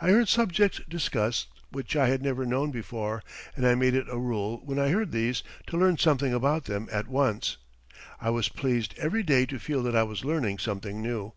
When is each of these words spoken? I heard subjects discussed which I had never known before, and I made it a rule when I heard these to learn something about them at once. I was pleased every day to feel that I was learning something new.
I 0.00 0.10
heard 0.10 0.28
subjects 0.28 0.80
discussed 0.88 1.48
which 1.72 1.96
I 1.96 2.06
had 2.06 2.22
never 2.22 2.46
known 2.46 2.70
before, 2.70 3.24
and 3.56 3.66
I 3.66 3.74
made 3.74 3.96
it 3.96 4.06
a 4.08 4.16
rule 4.16 4.60
when 4.64 4.78
I 4.78 4.90
heard 4.90 5.10
these 5.10 5.42
to 5.66 5.76
learn 5.76 5.98
something 5.98 6.32
about 6.32 6.66
them 6.66 6.88
at 6.92 7.08
once. 7.08 7.56
I 8.20 8.30
was 8.30 8.48
pleased 8.48 8.94
every 8.96 9.24
day 9.24 9.44
to 9.46 9.58
feel 9.58 9.82
that 9.82 9.96
I 9.96 10.04
was 10.04 10.24
learning 10.24 10.58
something 10.60 11.02
new. 11.02 11.32